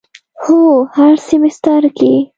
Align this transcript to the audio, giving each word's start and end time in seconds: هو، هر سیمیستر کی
هو، 0.43 0.61
هر 0.95 1.13
سیمیستر 1.27 1.81
کی 1.97 2.13